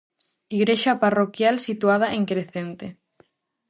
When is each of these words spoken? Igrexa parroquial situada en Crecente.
Igrexa 0.57 0.99
parroquial 1.03 1.55
situada 1.67 2.07
en 2.15 2.23
Crecente. 2.29 2.87